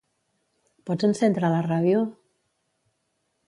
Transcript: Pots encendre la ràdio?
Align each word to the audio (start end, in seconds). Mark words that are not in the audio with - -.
Pots 0.89 1.05
encendre 1.09 1.53
la 1.57 1.61
ràdio? 1.67 2.03